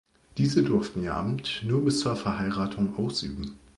[0.39, 3.59] Diese durften ihr Amt nur bis zur Verheiratung ausüben.